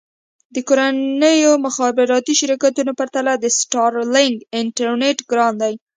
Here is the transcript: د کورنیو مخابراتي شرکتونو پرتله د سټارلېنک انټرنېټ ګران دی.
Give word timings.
د 0.53 0.55
کورنیو 0.67 1.51
مخابراتي 1.65 2.33
شرکتونو 2.41 2.91
پرتله 2.99 3.33
د 3.37 3.45
سټارلېنک 3.59 4.35
انټرنېټ 4.59 5.17
ګران 5.31 5.53
دی. 5.61 5.73